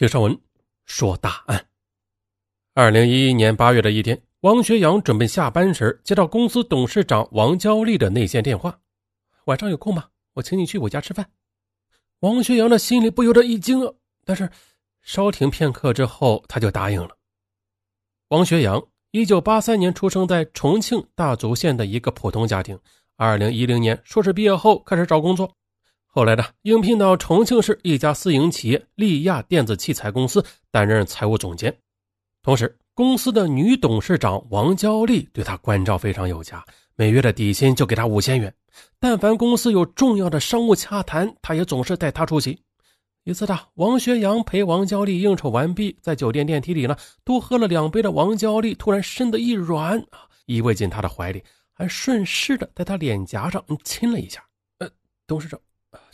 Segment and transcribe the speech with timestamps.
[0.00, 0.40] 听上文
[0.86, 1.66] 说大案。
[2.72, 8.80] 二零一一年八月的一天，王学阳准备下班时，接到公司董事长王娇丽的内线电话
[9.44, 10.08] ：“晚上有空吗？
[10.32, 11.30] 我请你去我家吃饭。”
[12.20, 13.92] 王学阳的心里不由得一惊！
[14.24, 14.50] 但是
[15.02, 17.18] 稍停片刻之后，他就答应了。
[18.28, 22.80] 王学阳，一九八三年出生在重庆大足县的一个普通家庭。
[23.16, 25.54] 二零一零年硕士毕业后，开始找工作。
[26.12, 31.72] 后来呢，应聘到重庆市一家私营企业利亚电子器材公司担任财务总监，
[32.42, 36.64] 同时公司的女董事长王娇丽对他关照非常有加，
[36.96, 38.52] 每月的底薪就给他五千元。
[38.98, 42.60] 但凡公司有重要的商务洽谈，他也总是带他出席。
[43.22, 51.40] 一次的，王学阳陪王娇丽应酬完毕，在酒店电梯里呢，多喝了两杯的王娇丽突然身子一软啊，依偎进他的怀里，
[51.72, 54.44] 还顺势的在他脸颊上亲了一下。
[54.78, 54.90] 呃，
[55.28, 55.60] 董事长。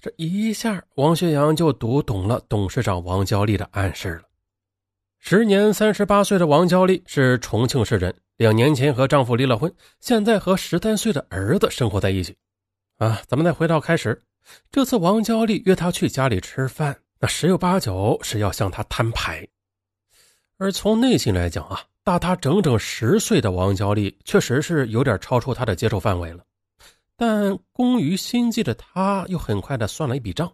[0.00, 4.22] 这一下，王学阳就读懂了董事长王娇丽的暗示了。
[5.18, 12.36] 时年三十八岁的王娇丽是重庆市人，两年前和丈夫离了婚，现在和十三岁的儿子生活在一起。
[12.98, 14.22] 啊，咱们再回到开始，
[14.70, 19.46] 这次王娇丽约他去家里吃饭，那十有八九是要向他摊牌。
[20.58, 26.45] 而从内心来讲啊，大他整整十岁的王娇丽确实是有点超出他的接受范围了。
[27.16, 30.52] 但工于心计的他，又很快的算了一笔账：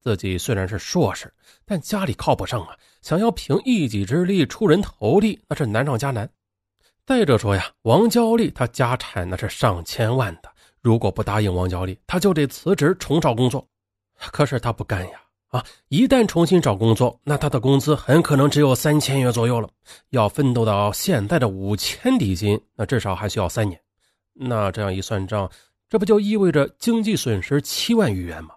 [0.00, 1.32] 自己虽然是硕士，
[1.64, 6.28] 但家里靠不上啊，想要凭一己之力出人头地，那是难上加难。
[7.06, 13.66] 再者说呀，王娇丽她家产那是上千万的，如果不答应王娇丽，他就得辞职重找工作。
[14.16, 15.20] 可是他不干呀！
[15.48, 19.68] 啊，一旦重新找工作，那他的工资很可能只有三千元左右了，
[20.10, 23.80] 要奋斗到现在的五千底薪，那至少还需要三年。
[24.32, 25.50] 那这样一算账。
[25.94, 28.56] 这不就意味着经济损失七万余元吗？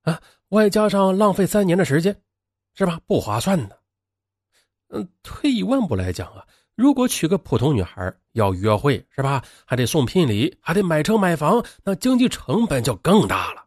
[0.00, 2.16] 啊，外加上浪费三年的时间，
[2.72, 2.98] 是吧？
[3.06, 3.78] 不划算的。
[4.88, 6.42] 嗯，退一万步来讲啊，
[6.74, 9.44] 如果娶个普通女孩要约会，是吧？
[9.66, 13.62] 还得送聘礼，还得买车买房，那经济成本就更大了。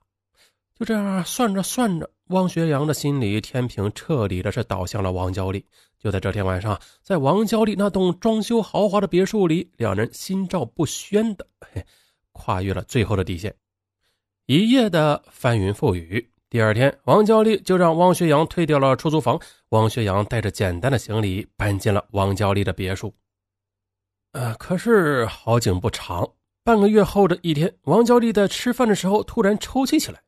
[0.74, 5.64] 就这样算着算着，汪学阳的心里天平彻底的是倒向了王娇丽。
[6.00, 11.46] 就在这天晚上，在王娇丽那栋装修豪华的别墅里，两人心照不宣的。
[12.34, 13.56] 跨越了最后的底线，
[14.48, 16.30] 一夜的翻云覆雨。
[16.50, 19.40] 第二天，王娇丽就让汪学阳退掉了出租房。
[19.70, 23.12] 汪学阳带着简单的行李搬进了王娇丽的别墅。
[24.34, 26.30] 呃，可是好景不长，
[26.64, 30.22] 半个月后的一天，王娇丽在吃饭的时候突然抽泣起来。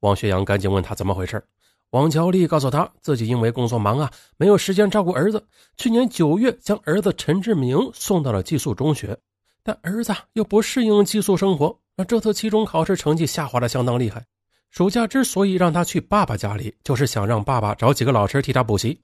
[0.00, 1.42] 汪学阳赶紧问他怎么回事。
[1.90, 5.46] 王娇丽告诉他，自己因为工作忙啊，没有时间照顾儿子。
[5.76, 9.18] 去年九月，将儿子陈志明送到了寄宿中学。
[9.64, 14.24] 但儿子又不适应寄宿生活，那这次期中考试成绩下滑的相当厉害。
[14.70, 19.00] 暑假之所以让他去爸爸家里，就是想让爸爸找几个老师替他补习。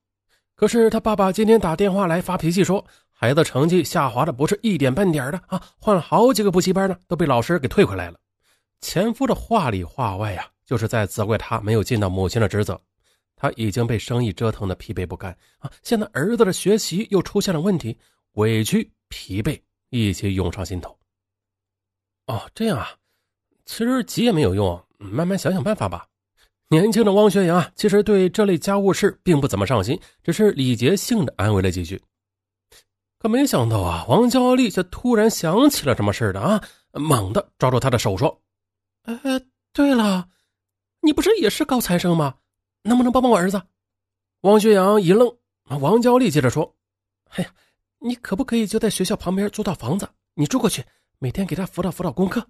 [0.54, 8.18] 可是他爸爸今天打电话来发脾气，说孩子成绩下滑的不是一点半点的啊，换了好几个补习班呢，都被老师给退回来了。
[8.82, 12.78] 前夫的话里话外呀，就是在责怪他没有尽到母亲的职责。
[13.36, 17.96] 他已经被生意折腾的疲惫不堪啊，现在儿子的学习又出现了问题，
[18.32, 19.58] 委屈疲惫。
[19.90, 20.96] 一起涌上心头。
[22.26, 22.96] 哦，这样啊，
[23.64, 26.06] 其实急也没有用，慢慢想想办法吧。
[26.68, 32.00] 年轻的汪学阳啊，其实对这类家务事并不怎么上心，只是礼节性的安慰了几句。
[33.18, 36.62] 可没想到啊，王娇丽却突然想起了什么事的啊，
[36.92, 38.40] 猛地抓住他的手说
[39.02, 39.18] ：“哎，
[39.72, 40.28] 对了，
[41.00, 42.36] 你不是也是高材生吗？
[42.82, 43.60] 能不能帮帮我儿子？”
[44.42, 45.36] 汪学阳一愣，
[45.80, 46.76] 王娇丽接着说
[47.34, 47.52] ：“哎呀。”
[48.02, 50.08] 你可不可以就在学校旁边租套房子？
[50.34, 50.82] 你住过去，
[51.18, 52.46] 每天给他辅导辅导功课。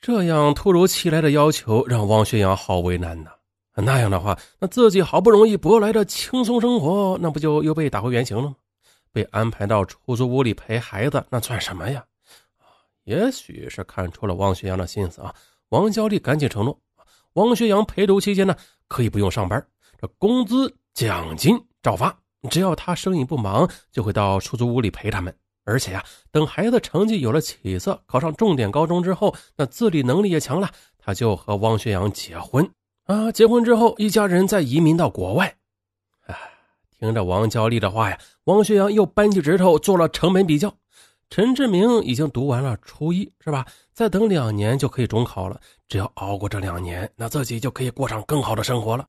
[0.00, 3.30] 这样突如其来的要求让汪学阳好为难呐。
[3.76, 8.56] 那样的话，那自己好不容易博来的轻松生活，那不就又被打回原形了吗？
[9.10, 12.04] 被安排到出租屋里陪孩子，那算什么呀？
[13.04, 15.34] 也许是看出了汪学阳的心思啊。
[15.70, 16.78] 王娇丽赶紧承诺，
[17.34, 18.54] 汪学阳陪读期间呢，
[18.86, 19.66] 可以不用上班，
[19.98, 22.19] 这工资奖金照发。
[22.48, 25.34] 只要他生意不忙，就会到出租屋里陪他们。
[25.64, 32.68] 而且呀，等孩子成绩有了起色，考上重点高中之后，那自理能力也强了，他就和汪学阳结婚
[33.04, 33.30] 啊。
[33.30, 35.54] 结婚之后，一家人再移民到国外。
[36.26, 36.36] 哎，
[36.98, 40.74] 听着王娇丽的话呀，汪学阳又扳起指头做了成本比较。
[41.28, 43.64] 陈志明已经读完了初一，是吧？
[43.92, 45.60] 再等两年就可以中考了。
[45.86, 49.06] 只要熬过这两年，那自己就可以过上更好的生活了。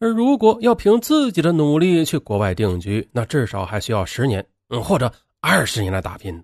[0.00, 6.42] 而如果要凭自己的努力去国外定居，那至少还需要十年，嗯，或者二十年来打拼。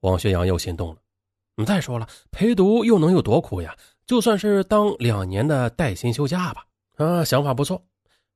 [0.00, 0.96] 王学阳又心动了。
[1.56, 3.76] 你再说了，陪读又能有多苦呀？
[4.06, 6.64] 就算是当两年的带薪休假吧。
[6.96, 7.80] 啊，想法不错。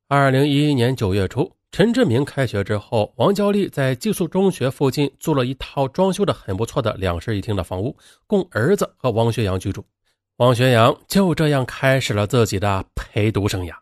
[0.08, 9.82] 二零一一年九月初，陈志明开学之后，王娇丽在寄宿中学附近租了一套装修的很不错的两室一厅的房屋，供儿子和王学阳居住。
[10.36, 13.74] 王学阳就这样开始了自己的陪读生涯。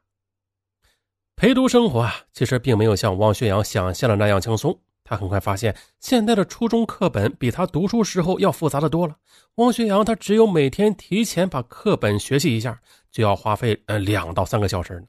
[1.42, 4.78] 陪读生活啊，其实并没有像汪学阳想象的那样轻松。
[5.02, 9.16] 他很快发现，现在的初中课本比他读书时候要复杂的多了。
[9.56, 12.80] 汪学阳他只有每天提前把课本学习一下，
[13.10, 15.02] 就要花费呃两到三个小时呢。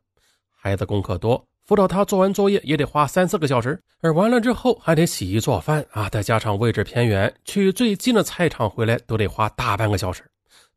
[0.50, 10.24] 孩子功课多，辅导他做完作业也得花三四个小时，而完了之后还得洗衣做饭啊，再加上位置偏远，去最近的菜场回来都得花大半个小时，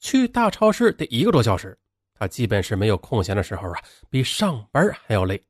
[0.00, 1.79] 去大超市得一个多小时。
[2.19, 3.81] 他基本是没有空闲的时候啊，
[4.11, 5.43] 比上班还要累。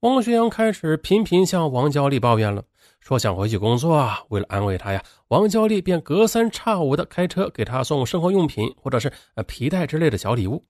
[0.00, 2.64] 汪学阳开始频频向王娇丽抱怨了，
[3.00, 4.20] 说想回去工作啊。
[4.30, 9.12] 为了安慰他呀，王娇丽便隔三差五的开车给他送生活用品或者是
[9.46, 10.64] 皮带之类的小礼物。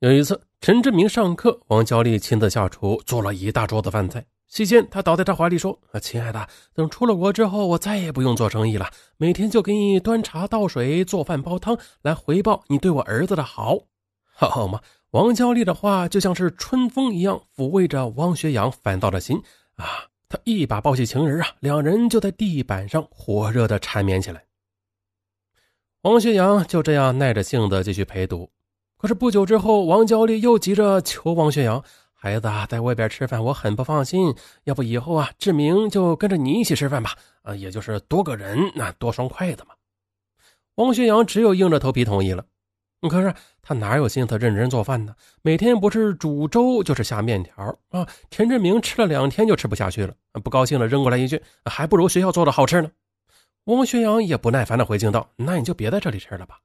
[0.00, 4.24] 有一次，陈志明上课，王娇丽亲自下厨做了一大桌子饭菜。
[4.46, 13.78] 席间，他倒在他怀里说：“啊，亲爱的，等出了国之后，我再也不用做生意了，每天就给你端茶倒水、做饭煲汤，来回报你对我儿子的好，
[14.48, 19.42] 好吗？”王娇丽的话就像是春风一样抚慰着汪学阳烦躁的心
[19.74, 20.06] 啊！
[20.28, 24.44] 他一把抱起情人啊，两人就在地板上火热的缠绵起来。
[26.02, 28.48] 王学阳就这样耐着性子继续陪读，
[28.96, 31.82] 可是不久之后，王娇丽又急着求王学阳
[32.14, 34.32] ：“孩子啊，在外边吃饭我很不放心，
[34.62, 37.16] 要不以后啊，志明就跟着你一起吃饭吧？
[37.42, 39.74] 啊，也就是多个人，那多双筷子嘛。”
[40.76, 42.46] 汪学阳只有硬着头皮同意了。
[43.08, 43.32] 可是
[43.62, 45.14] 他哪有心思认真做饭呢？
[45.42, 48.06] 每天不是煮粥就是下面条啊！
[48.30, 50.14] 陈志明吃了两天就吃不下去了，
[50.44, 52.90] 不高兴的扔过来一句：“还不如学校做的好吃呢。”
[53.64, 56.58] 汪学阳也不耐烦的回敬道：“那你就别在这里吃了吧。”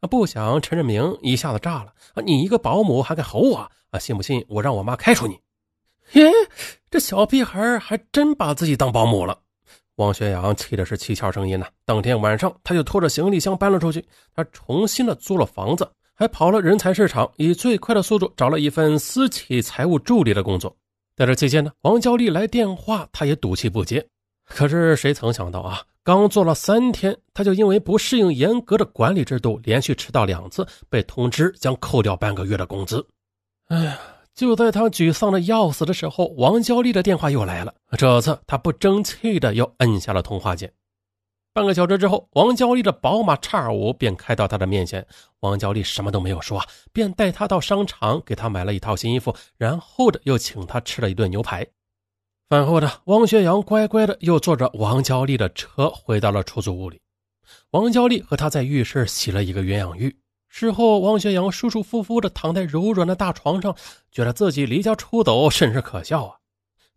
[0.00, 0.06] 啊！
[0.06, 3.56] 不想陈志明一下子炸了：“啊，你一个保姆还敢吼我
[3.90, 3.98] 啊？
[3.98, 5.38] 信不信我让我妈开除你？”
[6.12, 6.30] 耶，
[6.90, 9.38] 这小屁孩还真把自己当保姆了。
[9.96, 11.66] 王学阳气的是七窍生烟呐！
[11.84, 14.04] 当天晚上，他就拖着行李箱搬了出去。
[14.34, 20.74] 他重新的租了房子，还跑了人才市场，以最快的速度找了一份私企财务助理的工作。
[21.14, 24.04] 在这期间呢，王娇丽来电话，他也赌气不接。
[24.46, 33.06] 可是谁曾想到啊，刚做了三天，他就因为不适应严格的管理制度，连续迟到两次，被通知将扣掉半个月的工资。
[33.68, 33.98] 哎呀！
[34.34, 37.74] 就在他沮丧的要死的时候，王娇丽的电话又来了。
[37.98, 40.72] 这次他不争气的又摁下了通话键。
[41.54, 45.06] 半个小时之后，王娇丽的宝马叉五便开到他的面前。
[45.40, 46.64] 王娇丽什么都没有说，
[46.94, 51.66] 便带他到商场给他买了一套新衣服，然后的又请他吃了一顿牛排。
[52.48, 57.00] 饭后的汪学阳乖乖的又坐着王娇丽的车回到了出租屋里。
[57.72, 60.16] 王娇丽和他在浴室洗了一个鸳鸯浴。
[60.54, 63.74] 事后，王学阳舒舒服服地躺在柔软的大床上，
[64.10, 66.36] 觉得自己离家出走甚是可笑啊！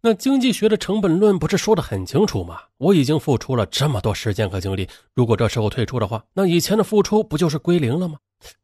[0.01, 2.59] 那经济学的成本论不是说的很清楚吗？
[2.77, 8.17] 我已经付出了这么多时间和精力，如果这时候退出的话，那以前的付出不就是归零了吗？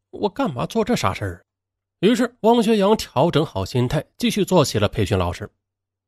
[0.10, 1.46] 我干嘛做这傻事儿？
[2.02, 5.50] 于是，王学阳调整好心态，继续做起了培训老师。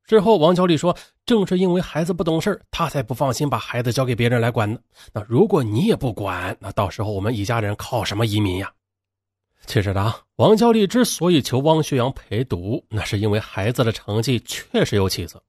[0.05, 0.95] 之后，王娇丽说
[1.25, 4.77] ：“正是因为孩子不懂事她才不放心把孩子交给别人来管呢。
[5.13, 8.71] 那如果你也不管，那到时候我们一家人靠什么移民呀？”
[9.65, 15.41] 其实呢，王娇丽之所以求汪学阳陪读，那是因为孩子的成绩确实有起色。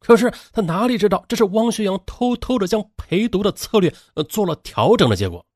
[0.00, 5.46] 可是他哪里知道，这是汪学阳偷偷的将陪读的策略呃做了调整的结果。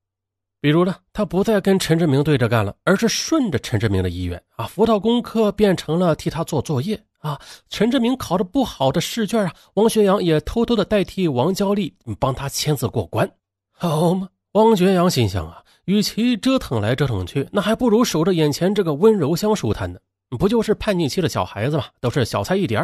[0.61, 7.03] 比如呢，他不再跟陈志明对着干了，而是顺着陈志明的意愿啊，辅导功课变成了替他做作业。
[7.19, 13.31] 啊，陈志明考的不好的试卷啊，王学阳也偷偷的代替王娇丽帮他签字过关，
[13.73, 14.29] 好吗？
[14.53, 19.99] 王学阳心想啊，与其折腾来折腾去，那还不如守着眼前这个温柔乡舒坦呢。
[20.39, 22.79] 不就是叛逆期的小孩子嘛，都是小菜一碟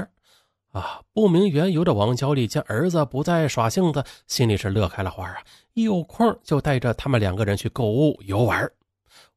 [0.73, 1.01] 啊。
[1.13, 5.37] 不明缘由的王娇丽见儿子不再耍性子，心里是乐开了花啊，
[5.75, 8.71] 一有空就带着他们两个人去购物游玩。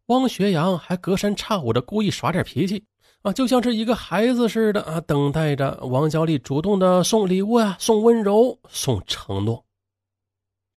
[0.08, 2.84] 汪学阳还隔三差五的故意耍点脾气。
[3.26, 9.66] 啊，就像是一个孩子似的啊，等待着王小丽主动的送礼物啊，送温柔，送承诺。